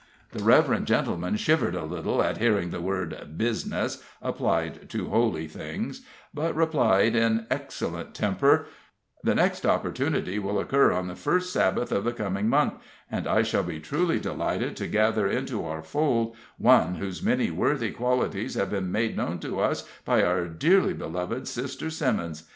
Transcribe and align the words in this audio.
The 0.31 0.43
reverend 0.43 0.87
gentleman 0.87 1.35
shivered 1.37 1.75
a 1.75 1.85
little 1.85 2.23
at 2.23 2.39
hearing 2.39 2.71
the 2.71 2.81
word 2.81 3.37
"business" 3.37 4.03
applied 4.19 4.89
to 4.89 5.09
holy 5.09 5.47
things, 5.47 6.01
but 6.33 6.55
replied, 6.55 7.15
in 7.15 7.45
excellent 7.51 8.15
temper: 8.15 8.65
"The 9.23 9.35
next 9.35 9.63
opportunity 9.63 10.39
will 10.39 10.59
occur 10.59 10.91
on 10.91 11.07
the 11.07 11.13
first 11.15 11.53
Sabbath 11.53 11.91
of 11.91 12.03
the 12.03 12.13
coming 12.13 12.49
month, 12.49 12.81
and 13.11 13.27
I 13.27 13.43
shall 13.43 13.61
be 13.61 13.79
truly 13.79 14.19
delighted 14.19 14.75
to 14.77 14.87
gather 14.87 15.27
into 15.27 15.63
our 15.65 15.83
fold 15.83 16.35
one 16.57 16.95
whose 16.95 17.21
many 17.21 17.51
worthy 17.51 17.91
qualities 17.91 18.55
have 18.55 18.71
been 18.71 18.91
made 18.91 19.15
known 19.15 19.37
to 19.41 19.59
us 19.59 19.87
by 20.03 20.23
our 20.23 20.47
dearly 20.47 20.93
beloved 20.93 21.47
sister 21.47 21.91
Simmons. 21.91 22.49